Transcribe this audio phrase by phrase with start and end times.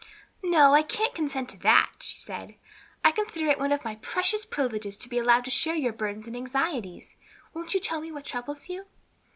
[0.41, 2.55] "No, I can't consent to that," she said.
[3.03, 6.25] "I consider it one of my precious privileges to be allowed to share your burdens
[6.25, 7.17] and anxieties.
[7.53, 8.87] Won't you tell me what troubles you?"